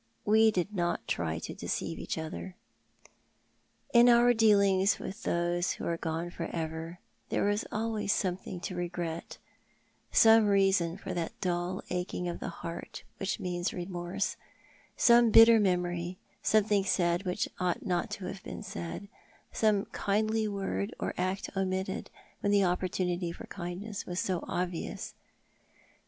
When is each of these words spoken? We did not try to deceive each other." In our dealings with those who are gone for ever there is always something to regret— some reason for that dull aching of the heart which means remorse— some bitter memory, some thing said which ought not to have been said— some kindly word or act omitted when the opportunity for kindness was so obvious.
We 0.25 0.49
did 0.49 0.73
not 0.73 1.07
try 1.07 1.37
to 1.37 1.53
deceive 1.53 1.99
each 1.99 2.17
other." 2.17 2.55
In 3.93 4.09
our 4.09 4.33
dealings 4.33 4.97
with 4.97 5.21
those 5.21 5.73
who 5.73 5.85
are 5.85 5.95
gone 5.95 6.31
for 6.31 6.45
ever 6.47 6.97
there 7.29 7.47
is 7.51 7.67
always 7.71 8.11
something 8.11 8.59
to 8.61 8.73
regret— 8.75 9.37
some 10.11 10.47
reason 10.47 10.97
for 10.97 11.13
that 11.13 11.39
dull 11.39 11.83
aching 11.91 12.27
of 12.27 12.39
the 12.39 12.49
heart 12.49 13.03
which 13.17 13.39
means 13.39 13.75
remorse— 13.75 14.37
some 14.97 15.29
bitter 15.29 15.59
memory, 15.59 16.17
some 16.41 16.63
thing 16.63 16.83
said 16.83 17.23
which 17.23 17.47
ought 17.59 17.85
not 17.85 18.09
to 18.09 18.25
have 18.25 18.41
been 18.41 18.63
said— 18.63 19.07
some 19.51 19.85
kindly 19.85 20.47
word 20.47 20.95
or 20.99 21.13
act 21.15 21.47
omitted 21.55 22.09
when 22.39 22.51
the 22.51 22.63
opportunity 22.65 23.31
for 23.31 23.45
kindness 23.45 24.07
was 24.07 24.19
so 24.19 24.43
obvious. 24.47 25.13